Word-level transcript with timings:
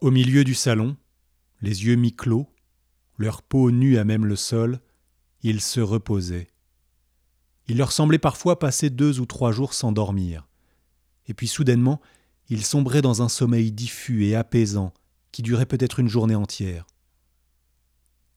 Au 0.00 0.12
milieu 0.12 0.44
du 0.44 0.54
salon, 0.54 0.96
les 1.60 1.84
yeux 1.84 1.96
mi-clos, 1.96 2.46
leur 3.16 3.42
peau 3.42 3.72
nue 3.72 3.98
à 3.98 4.04
même 4.04 4.26
le 4.26 4.36
sol, 4.36 4.80
ils 5.42 5.60
se 5.60 5.80
reposaient. 5.80 6.46
Il 7.66 7.78
leur 7.78 7.90
semblait 7.90 8.20
parfois 8.20 8.60
passer 8.60 8.90
deux 8.90 9.18
ou 9.18 9.26
trois 9.26 9.50
jours 9.50 9.74
sans 9.74 9.90
dormir. 9.90 10.46
Et 11.26 11.34
puis 11.34 11.48
soudainement, 11.48 12.00
ils 12.48 12.64
sombraient 12.64 13.02
dans 13.02 13.22
un 13.22 13.28
sommeil 13.28 13.72
diffus 13.72 14.24
et 14.24 14.36
apaisant 14.36 14.94
qui 15.32 15.42
durait 15.42 15.66
peut-être 15.66 15.98
une 15.98 16.08
journée 16.08 16.36
entière. 16.36 16.86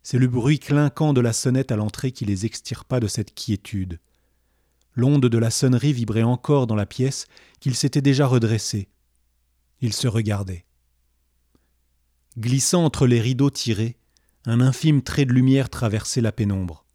C'est 0.02 0.18
le 0.18 0.28
bruit 0.28 0.58
clinquant 0.58 1.14
de 1.14 1.22
la 1.22 1.32
sonnette 1.32 1.72
à 1.72 1.76
l'entrée 1.76 2.12
qui 2.12 2.26
les 2.26 2.48
extirpa 2.48 3.00
de 3.00 3.08
cette 3.08 3.36
quiétude. 3.36 4.00
L'onde 4.96 5.28
de 5.28 5.38
la 5.38 5.52
sonnerie 5.52 5.94
vibrait 5.94 6.24
encore 6.24 6.66
dans 6.66 6.76
la 6.76 6.88
pièce 6.88 7.28
qu'ils 7.60 7.76
s'étaient 7.76 8.02
déjà 8.02 8.26
redressés. 8.26 8.90
Ils 9.80 9.94
se 9.94 10.08
regardaient. 10.08 10.66
Glissant 12.40 12.86
entre 12.86 13.08
les 13.08 13.20
rideaux 13.20 13.50
tirés, 13.50 13.98
un 14.46 14.62
infime 14.62 15.02
trait 15.02 15.26
de 15.26 15.34
lumière 15.34 15.70
traversait 15.70 16.22
la 16.22 16.32
pénombre. 16.32 16.86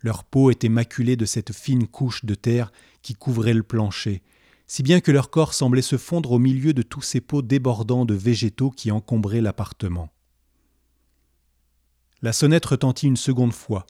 Leur 0.00 0.24
peau 0.24 0.50
était 0.50 0.68
maculée 0.68 1.16
de 1.16 1.24
cette 1.24 1.52
fine 1.52 1.86
couche 1.86 2.24
de 2.24 2.34
terre 2.34 2.72
qui 3.02 3.14
couvrait 3.14 3.54
le 3.54 3.62
plancher, 3.62 4.22
si 4.66 4.82
bien 4.82 5.00
que 5.00 5.12
leur 5.12 5.30
corps 5.30 5.54
semblait 5.54 5.80
se 5.80 5.96
fondre 5.96 6.32
au 6.32 6.38
milieu 6.38 6.74
de 6.74 6.82
tous 6.82 7.02
ces 7.02 7.20
pots 7.20 7.42
débordants 7.42 8.04
de 8.04 8.14
végétaux 8.14 8.70
qui 8.70 8.90
encombraient 8.90 9.40
l'appartement. 9.40 10.10
La 12.20 12.32
sonnette 12.32 12.66
retentit 12.66 13.06
une 13.06 13.16
seconde 13.16 13.52
fois. 13.52 13.86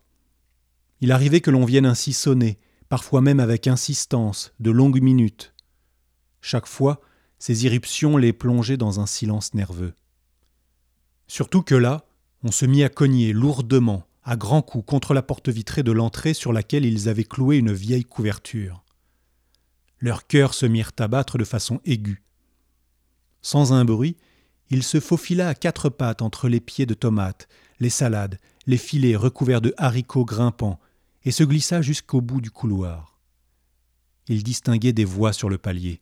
Il 1.00 1.12
arrivait 1.12 1.40
que 1.40 1.50
l'on 1.50 1.64
vienne 1.64 1.86
ainsi 1.86 2.12
sonner, 2.12 2.58
parfois 2.90 3.22
même 3.22 3.40
avec 3.40 3.66
insistance, 3.66 4.52
de 4.60 4.70
longues 4.70 5.00
minutes. 5.00 5.54
Chaque 6.42 6.66
fois, 6.66 7.00
ces 7.38 7.64
irruptions 7.64 8.18
les 8.18 8.34
plongeaient 8.34 8.76
dans 8.76 9.00
un 9.00 9.06
silence 9.06 9.54
nerveux. 9.54 9.94
Surtout 11.28 11.62
que 11.62 11.74
là, 11.74 12.06
on 12.42 12.50
se 12.50 12.66
mit 12.66 12.82
à 12.82 12.88
cogner 12.88 13.32
lourdement, 13.32 14.04
à 14.24 14.36
grands 14.36 14.62
coups, 14.62 14.86
contre 14.86 15.14
la 15.14 15.22
porte 15.22 15.48
vitrée 15.48 15.82
de 15.82 15.92
l'entrée 15.92 16.34
sur 16.34 16.52
laquelle 16.52 16.84
ils 16.84 17.08
avaient 17.08 17.24
cloué 17.24 17.56
une 17.58 17.72
vieille 17.72 18.04
couverture. 18.04 18.82
Leurs 20.00 20.26
cœurs 20.26 20.54
se 20.54 20.66
mirent 20.66 20.92
à 20.98 21.08
battre 21.08 21.38
de 21.38 21.44
façon 21.44 21.80
aiguë. 21.84 22.22
Sans 23.42 23.72
un 23.72 23.84
bruit, 23.84 24.16
il 24.70 24.82
se 24.82 25.00
faufila 25.00 25.48
à 25.48 25.54
quatre 25.54 25.88
pattes 25.88 26.22
entre 26.22 26.48
les 26.48 26.60
pieds 26.60 26.86
de 26.86 26.94
tomates, 26.94 27.48
les 27.80 27.90
salades, 27.90 28.38
les 28.66 28.76
filets 28.76 29.16
recouverts 29.16 29.60
de 29.60 29.74
haricots 29.76 30.24
grimpants, 30.24 30.80
et 31.24 31.30
se 31.30 31.42
glissa 31.44 31.82
jusqu'au 31.82 32.20
bout 32.20 32.40
du 32.40 32.50
couloir. 32.50 33.18
Il 34.28 34.42
distinguait 34.42 34.92
des 34.92 35.04
voix 35.04 35.32
sur 35.32 35.48
le 35.48 35.58
palier. 35.58 36.00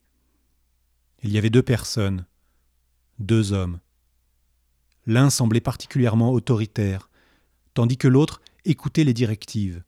Il 1.23 1.31
y 1.33 1.39
avait 1.39 1.51
deux 1.51 1.63
personnes, 1.63 2.27
deux 3.19 3.53
hommes. 3.53 3.79
L'un 5.07 5.31
semblait 5.31 5.61
particulièrement 5.61 6.33
autoritaire, 6.33 7.09
tandis 7.75 7.97
que 7.97 8.09
l'autre 8.09 8.41
écoutait 8.65 9.05
les 9.05 9.15
directives. 9.15 9.83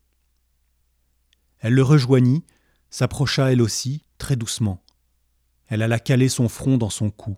Elle 1.59 1.73
le 1.73 1.83
rejoignit, 1.83 2.45
s'approcha 2.89 3.51
elle 3.51 3.61
aussi, 3.61 4.03
très 4.17 4.37
doucement. 4.37 4.81
Elle 5.67 5.81
alla 5.81 5.99
caler 5.99 6.29
son 6.29 6.47
front 6.47 6.77
dans 6.77 6.89
son 6.89 7.11
cou. 7.11 7.37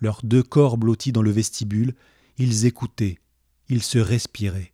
Leurs 0.00 0.20
deux 0.24 0.42
corps 0.42 0.78
blottis 0.78 1.12
dans 1.12 1.22
le 1.22 1.30
vestibule, 1.30 1.94
ils 2.38 2.66
écoutaient, 2.66 3.18
ils 3.68 3.82
se 3.82 3.98
respiraient. 3.98 4.72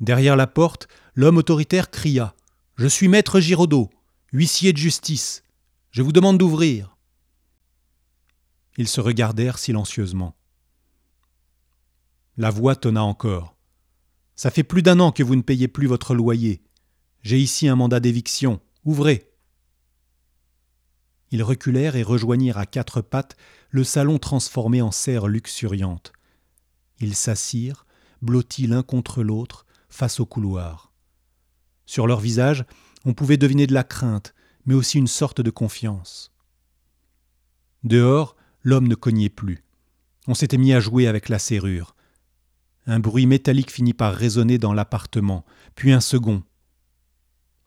Derrière 0.00 0.36
la 0.36 0.46
porte, 0.46 0.88
l'homme 1.14 1.38
autoritaire 1.38 1.90
cria 1.90 2.34
Je 2.76 2.86
suis 2.86 3.08
maître 3.08 3.40
Giraudot, 3.40 3.90
huissier 4.32 4.72
de 4.72 4.78
justice. 4.78 5.42
Je 5.90 6.02
vous 6.02 6.12
demande 6.12 6.38
d'ouvrir. 6.38 6.95
Ils 8.76 8.88
se 8.88 9.00
regardèrent 9.00 9.58
silencieusement. 9.58 10.36
La 12.36 12.50
voix 12.50 12.76
tonna 12.76 13.02
encore. 13.02 13.56
Ça 14.34 14.50
fait 14.50 14.62
plus 14.62 14.82
d'un 14.82 15.00
an 15.00 15.12
que 15.12 15.22
vous 15.22 15.36
ne 15.36 15.42
payez 15.42 15.68
plus 15.68 15.86
votre 15.86 16.14
loyer. 16.14 16.62
J'ai 17.22 17.38
ici 17.38 17.68
un 17.68 17.76
mandat 17.76 18.00
d'éviction. 18.00 18.60
Ouvrez. 18.84 19.32
Ils 21.30 21.42
reculèrent 21.42 21.96
et 21.96 22.02
rejoignirent 22.02 22.58
à 22.58 22.66
quatre 22.66 23.00
pattes 23.00 23.36
le 23.70 23.82
salon 23.82 24.18
transformé 24.18 24.82
en 24.82 24.90
serre 24.90 25.26
luxuriante. 25.26 26.12
Ils 27.00 27.14
s'assirent, 27.14 27.86
blottis 28.22 28.66
l'un 28.66 28.82
contre 28.82 29.22
l'autre, 29.22 29.66
face 29.88 30.20
au 30.20 30.26
couloir. 30.26 30.92
Sur 31.86 32.06
leur 32.06 32.20
visage, 32.20 32.64
on 33.04 33.14
pouvait 33.14 33.36
deviner 33.36 33.66
de 33.66 33.74
la 33.74 33.84
crainte, 33.84 34.34
mais 34.66 34.74
aussi 34.74 34.98
une 34.98 35.06
sorte 35.06 35.40
de 35.40 35.50
confiance. 35.50 36.32
Dehors, 37.84 38.36
l'homme 38.66 38.88
ne 38.88 38.96
cognait 38.96 39.30
plus. 39.30 39.62
On 40.26 40.34
s'était 40.34 40.58
mis 40.58 40.72
à 40.74 40.80
jouer 40.80 41.06
avec 41.06 41.28
la 41.28 41.38
serrure. 41.38 41.94
Un 42.86 42.98
bruit 42.98 43.26
métallique 43.26 43.70
finit 43.70 43.94
par 43.94 44.12
résonner 44.12 44.58
dans 44.58 44.74
l'appartement, 44.74 45.44
puis 45.76 45.92
un 45.92 46.00
second. 46.00 46.42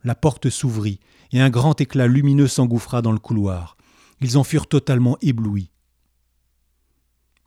La 0.03 0.13
porte 0.13 0.49
s'ouvrit, 0.49 0.99
et 1.31 1.39
un 1.39 1.49
grand 1.49 1.79
éclat 1.79 2.07
lumineux 2.07 2.49
s'engouffra 2.49 3.01
dans 3.01 3.13
le 3.13 3.17
couloir. 3.17 3.77
Ils 4.19 4.37
en 4.37 4.43
furent 4.43 4.67
totalement 4.67 5.17
éblouis. 5.21 5.71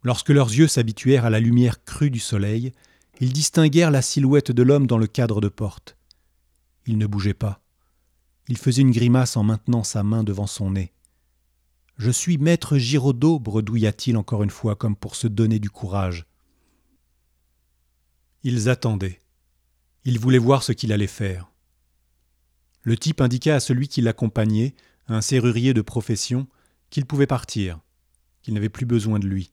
Lorsque 0.03 0.31
leurs 0.31 0.51
yeux 0.51 0.67
s'habituèrent 0.67 1.27
à 1.27 1.31
la 1.31 1.39
lumière 1.39 1.85
crue 1.85 2.11
du 2.11 2.21
soleil, 2.21 2.73
ils 3.21 3.35
distinguèrent 3.35 3.91
la 3.91 4.03
silhouette 4.03 4.51
de 4.51 4.63
l'homme 4.63 4.87
dans 4.87 4.99
le 4.99 5.07
cadre 5.07 5.43
de 5.43 5.49
porte. 5.49 5.99
Il 6.87 6.97
ne 6.97 7.07
bougeait 7.07 7.35
pas. 7.35 7.61
Il 8.49 8.57
faisait 8.57 8.81
une 8.81 8.93
grimace 8.93 9.37
en 9.37 9.43
maintenant 9.43 9.85
sa 9.85 10.03
main 10.03 10.25
devant 10.25 10.47
son 10.47 10.71
nez. 10.71 10.95
Je 12.05 12.11
suis 12.11 12.37
maître 12.37 12.79
Giraudot, 12.79 13.39
bredouilla-t-il 13.39 14.17
encore 14.17 14.43
une 14.43 14.51
fois 14.51 14.75
comme 14.75 14.97
pour 14.97 15.15
se 15.15 15.29
donner 15.29 15.61
du 15.61 15.71
courage. 15.71 16.27
Ils 18.43 18.69
attendaient. 18.69 19.21
Ils 20.05 20.19
voulaient 20.19 20.39
voir 20.39 20.65
ce 20.65 20.73
qu'il 20.73 20.93
allait 20.93 21.07
faire. 21.07 21.53
Le 22.83 22.97
type 22.97 23.21
indiqua 23.21 23.55
à 23.55 23.61
celui 23.61 23.87
qui 23.87 24.01
l'accompagnait, 24.01 24.75
un 25.07 25.21
serrurier 25.21 25.75
de 25.75 25.81
profession, 25.81 26.49
qu'il 26.91 27.07
pouvait 27.07 27.29
partir, 27.29 27.79
qu'il 28.43 28.55
n'avait 28.55 28.69
plus 28.69 28.85
besoin 28.85 29.21
de 29.21 29.29
lui. 29.29 29.53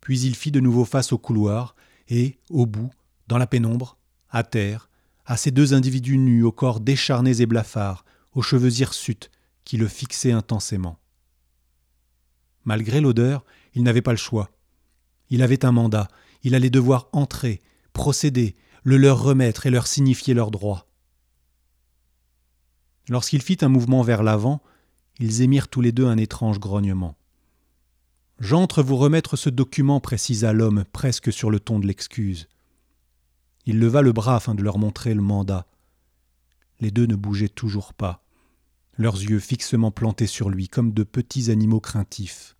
Puis 0.00 0.22
il 0.22 0.34
fit 0.34 0.50
de 0.50 0.58
nouveau 0.58 0.84
face 0.84 1.12
au 1.12 1.18
couloir, 1.18 1.76
et, 2.08 2.40
au 2.50 2.66
bout, 2.66 2.90
dans 3.28 3.38
la 3.38 3.46
pénombre, 3.46 3.96
à 4.28 4.42
terre, 4.42 4.90
à 5.24 5.36
ces 5.36 5.52
deux 5.52 5.72
individus 5.72 6.18
nus, 6.18 6.42
au 6.42 6.50
corps 6.50 6.80
décharnés 6.80 7.42
et 7.42 7.46
blafards, 7.46 8.04
aux 8.32 8.42
cheveux 8.42 8.80
hirsutes, 8.80 9.30
qui 9.62 9.76
le 9.76 9.86
fixaient 9.86 10.32
intensément. 10.32 10.98
Malgré 12.64 13.00
l'odeur, 13.00 13.44
il 13.74 13.82
n'avait 13.82 14.02
pas 14.02 14.12
le 14.12 14.16
choix. 14.16 14.50
Il 15.30 15.42
avait 15.42 15.64
un 15.64 15.72
mandat, 15.72 16.08
il 16.42 16.54
allait 16.54 16.70
devoir 16.70 17.08
entrer, 17.12 17.60
procéder, 17.92 18.54
le 18.82 18.96
leur 18.96 19.22
remettre 19.22 19.66
et 19.66 19.70
leur 19.70 19.86
signifier 19.86 20.34
leurs 20.34 20.50
droits. 20.50 20.86
Lorsqu'il 23.08 23.42
fit 23.42 23.58
un 23.62 23.68
mouvement 23.68 24.02
vers 24.02 24.22
l'avant, 24.22 24.62
ils 25.18 25.42
émirent 25.42 25.68
tous 25.68 25.80
les 25.80 25.92
deux 25.92 26.06
un 26.06 26.16
étrange 26.16 26.58
grognement. 26.58 27.16
J'entre 28.38 28.82
vous 28.82 28.96
remettre 28.96 29.36
ce 29.36 29.50
document, 29.50 30.00
précisa 30.00 30.52
l'homme, 30.52 30.84
presque 30.92 31.32
sur 31.32 31.50
le 31.50 31.60
ton 31.60 31.78
de 31.78 31.86
l'excuse. 31.86 32.48
Il 33.66 33.78
leva 33.78 34.02
le 34.02 34.12
bras 34.12 34.36
afin 34.36 34.54
de 34.54 34.62
leur 34.62 34.78
montrer 34.78 35.14
le 35.14 35.22
mandat. 35.22 35.66
Les 36.80 36.90
deux 36.90 37.06
ne 37.06 37.14
bougeaient 37.14 37.48
toujours 37.48 37.94
pas, 37.94 38.21
leurs 38.98 39.16
yeux 39.16 39.38
fixement 39.38 39.90
plantés 39.90 40.26
sur 40.26 40.50
lui, 40.50 40.68
comme 40.68 40.92
de 40.92 41.02
petits 41.02 41.50
animaux 41.50 41.80
craintifs. 41.80 42.56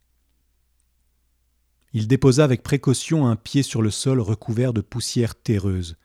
Il 1.93 2.09
déposa 2.09 2.45
avec 2.45 2.63
précaution 2.63 3.27
un 3.27 3.37
pied 3.37 3.63
sur 3.63 3.83
le 3.83 3.91
sol 3.91 4.21
recouvert 4.21 4.73
de 4.73 4.81
poussière 4.81 5.35
terreuse. 5.35 5.97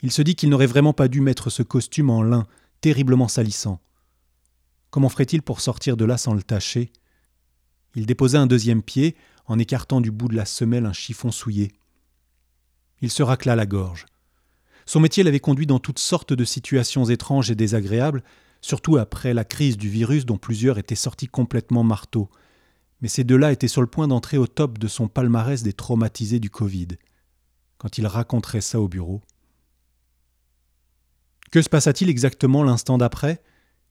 Il 0.00 0.10
se 0.10 0.22
dit 0.22 0.34
qu'il 0.34 0.48
n'aurait 0.48 0.66
vraiment 0.66 0.94
pas 0.94 1.08
dû 1.08 1.20
mettre 1.20 1.50
ce 1.50 1.62
costume 1.62 2.10
en 2.10 2.22
lin, 2.22 2.46
terriblement 2.80 3.28
salissant. 3.28 3.80
Comment 4.90 5.10
ferait-il 5.10 5.42
pour 5.42 5.60
sortir 5.60 5.96
de 5.96 6.04
là 6.04 6.16
sans 6.16 6.34
le 6.34 6.42
tâcher 6.42 6.92
Il 7.94 8.06
déposa 8.06 8.40
un 8.40 8.46
deuxième 8.46 8.82
pied, 8.82 9.16
en 9.46 9.58
écartant 9.58 10.00
du 10.00 10.10
bout 10.10 10.28
de 10.28 10.36
la 10.36 10.46
semelle 10.46 10.86
un 10.86 10.92
chiffon 10.92 11.30
souillé. 11.30 11.72
Il 13.00 13.10
se 13.10 13.22
racla 13.22 13.54
la 13.54 13.66
gorge. 13.66 14.06
Son 14.86 15.00
métier 15.00 15.22
l'avait 15.22 15.40
conduit 15.40 15.66
dans 15.66 15.78
toutes 15.78 15.98
sortes 15.98 16.32
de 16.32 16.44
situations 16.44 17.04
étranges 17.04 17.50
et 17.50 17.54
désagréables, 17.54 18.22
surtout 18.62 18.96
après 18.96 19.34
la 19.34 19.44
crise 19.44 19.76
du 19.76 19.90
virus 19.90 20.24
dont 20.24 20.38
plusieurs 20.38 20.78
étaient 20.78 20.94
sortis 20.94 21.26
complètement 21.26 21.84
marteaux. 21.84 22.30
Mais 23.02 23.08
ces 23.08 23.24
deux-là 23.24 23.52
étaient 23.52 23.68
sur 23.68 23.82
le 23.82 23.88
point 23.88 24.08
d'entrer 24.08 24.38
au 24.38 24.46
top 24.46 24.78
de 24.78 24.88
son 24.88 25.08
palmarès 25.08 25.62
des 25.62 25.74
traumatisés 25.74 26.40
du 26.40 26.48
Covid. 26.48 26.88
Quand 27.76 27.98
il 27.98 28.06
raconterait 28.06 28.60
ça 28.60 28.80
au 28.80 28.88
bureau. 28.88 29.20
Que 31.50 31.60
se 31.60 31.68
passa-t-il 31.68 32.08
exactement 32.08 32.62
l'instant 32.62 32.96
d'après? 32.96 33.42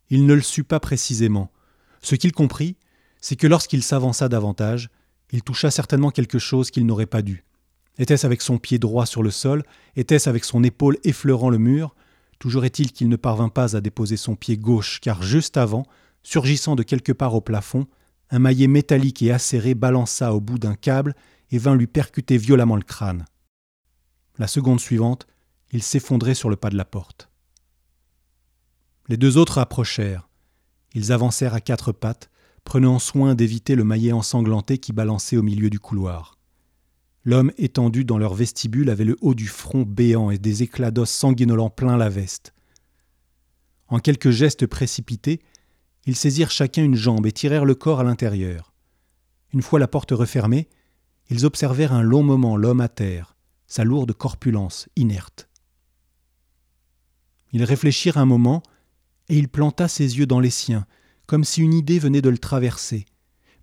Il 0.09 0.25
ne 0.25 0.33
le 0.33 0.41
sut 0.41 0.63
pas 0.63 0.79
précisément. 0.79 1.51
Ce 2.01 2.15
qu'il 2.15 2.31
comprit, 2.31 2.77
c'est 3.19 3.35
que 3.35 3.47
lorsqu'il 3.47 3.83
s'avança 3.83 4.29
davantage, 4.29 4.89
il 5.31 5.43
toucha 5.43 5.69
certainement 5.69 6.09
quelque 6.09 6.39
chose 6.39 6.71
qu'il 6.71 6.85
n'aurait 6.85 7.05
pas 7.05 7.21
dû. 7.21 7.43
Était-ce 7.97 8.25
avec 8.25 8.41
son 8.41 8.57
pied 8.57 8.79
droit 8.79 9.05
sur 9.05 9.21
le 9.21 9.31
sol? 9.31 9.63
Était-ce 9.95 10.29
avec 10.29 10.45
son 10.45 10.63
épaule 10.63 10.97
effleurant 11.03 11.49
le 11.49 11.59
mur? 11.59 11.93
Toujours 12.41 12.65
est-il 12.65 12.91
qu'il 12.91 13.07
ne 13.07 13.17
parvint 13.17 13.49
pas 13.49 13.77
à 13.77 13.81
déposer 13.81 14.17
son 14.17 14.35
pied 14.35 14.57
gauche, 14.57 14.99
car 14.99 15.21
juste 15.21 15.57
avant, 15.57 15.85
surgissant 16.23 16.75
de 16.75 16.81
quelque 16.81 17.11
part 17.11 17.35
au 17.35 17.39
plafond, 17.39 17.85
un 18.31 18.39
maillet 18.39 18.65
métallique 18.65 19.21
et 19.21 19.31
acéré 19.31 19.75
balança 19.75 20.33
au 20.33 20.41
bout 20.41 20.57
d'un 20.57 20.73
câble 20.73 21.15
et 21.51 21.59
vint 21.59 21.75
lui 21.75 21.85
percuter 21.85 22.39
violemment 22.39 22.77
le 22.77 22.81
crâne. 22.81 23.25
La 24.39 24.47
seconde 24.47 24.79
suivante, 24.79 25.27
il 25.71 25.83
s'effondrait 25.83 26.33
sur 26.33 26.49
le 26.49 26.55
pas 26.55 26.71
de 26.71 26.77
la 26.77 26.83
porte. 26.83 27.29
Les 29.07 29.17
deux 29.17 29.37
autres 29.37 29.59
approchèrent. 29.59 30.27
Ils 30.95 31.11
avancèrent 31.11 31.53
à 31.53 31.61
quatre 31.61 31.91
pattes, 31.91 32.31
prenant 32.63 32.97
soin 32.97 33.35
d'éviter 33.35 33.75
le 33.75 33.83
maillet 33.83 34.13
ensanglanté 34.13 34.79
qui 34.79 34.93
balançait 34.93 35.37
au 35.37 35.43
milieu 35.43 35.69
du 35.69 35.79
couloir. 35.79 36.39
L'homme 37.23 37.51
étendu 37.57 38.03
dans 38.03 38.17
leur 38.17 38.33
vestibule 38.33 38.89
avait 38.89 39.05
le 39.05 39.17
haut 39.21 39.35
du 39.35 39.47
front 39.47 39.83
béant 39.83 40.31
et 40.31 40.39
des 40.39 40.63
éclats 40.63 40.91
d'os 40.91 41.09
sanguinolents 41.09 41.69
plein 41.69 41.97
la 41.97 42.09
veste. 42.09 42.53
En 43.87 43.99
quelques 43.99 44.31
gestes 44.31 44.65
précipités, 44.65 45.41
ils 46.05 46.15
saisirent 46.15 46.49
chacun 46.49 46.83
une 46.83 46.95
jambe 46.95 47.27
et 47.27 47.31
tirèrent 47.31 47.65
le 47.65 47.75
corps 47.75 47.99
à 47.99 48.03
l'intérieur. 48.03 48.73
Une 49.53 49.61
fois 49.61 49.79
la 49.79 49.87
porte 49.87 50.11
refermée, 50.11 50.67
ils 51.29 51.45
observèrent 51.45 51.93
un 51.93 52.01
long 52.01 52.23
moment 52.23 52.57
l'homme 52.57 52.81
à 52.81 52.89
terre, 52.89 53.35
sa 53.67 53.83
lourde 53.83 54.13
corpulence 54.13 54.89
inerte. 54.95 55.47
Ils 57.53 57.63
réfléchirent 57.63 58.17
un 58.17 58.25
moment, 58.25 58.63
et 59.29 59.37
il 59.37 59.47
planta 59.47 59.87
ses 59.87 60.17
yeux 60.17 60.25
dans 60.25 60.39
les 60.39 60.49
siens, 60.49 60.85
comme 61.27 61.43
si 61.43 61.61
une 61.61 61.73
idée 61.73 61.99
venait 61.99 62.21
de 62.21 62.29
le 62.29 62.37
traverser. 62.37 63.05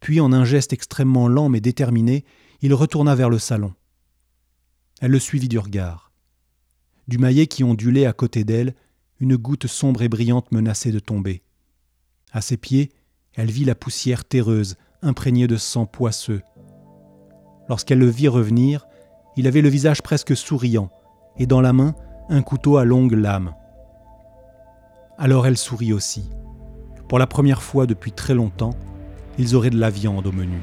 Puis, 0.00 0.20
en 0.20 0.32
un 0.32 0.44
geste 0.44 0.72
extrêmement 0.72 1.26
lent 1.26 1.48
mais 1.48 1.60
déterminé, 1.60 2.24
il 2.60 2.74
retourna 2.74 3.14
vers 3.14 3.30
le 3.30 3.38
salon. 3.38 3.72
Elle 5.00 5.12
le 5.12 5.18
suivit 5.18 5.48
du 5.48 5.58
regard. 5.58 6.10
Du 7.06 7.18
maillet 7.18 7.46
qui 7.46 7.62
ondulait 7.62 8.06
à 8.06 8.12
côté 8.12 8.44
d'elle, 8.44 8.74
une 9.20 9.36
goutte 9.36 9.66
sombre 9.66 10.02
et 10.02 10.08
brillante 10.08 10.50
menaçait 10.52 10.92
de 10.92 10.98
tomber. 10.98 11.42
À 12.32 12.40
ses 12.40 12.56
pieds, 12.56 12.90
elle 13.34 13.50
vit 13.50 13.64
la 13.64 13.74
poussière 13.74 14.24
terreuse, 14.24 14.76
imprégnée 15.02 15.46
de 15.46 15.56
sang 15.56 15.86
poisseux. 15.86 16.42
Lorsqu'elle 17.68 17.98
le 17.98 18.08
vit 18.08 18.28
revenir, 18.28 18.86
il 19.36 19.46
avait 19.46 19.60
le 19.60 19.68
visage 19.68 20.02
presque 20.02 20.36
souriant, 20.36 20.90
et 21.36 21.46
dans 21.46 21.60
la 21.60 21.72
main 21.72 21.94
un 22.28 22.42
couteau 22.42 22.76
à 22.76 22.84
longue 22.84 23.12
lame. 23.12 23.54
Alors 25.16 25.46
elle 25.46 25.56
sourit 25.56 25.92
aussi. 25.92 26.28
Pour 27.08 27.18
la 27.18 27.26
première 27.26 27.62
fois 27.62 27.86
depuis 27.86 28.12
très 28.12 28.34
longtemps, 28.34 28.74
ils 29.38 29.54
auraient 29.54 29.70
de 29.70 29.78
la 29.78 29.90
viande 29.90 30.26
au 30.26 30.32
menu. 30.32 30.60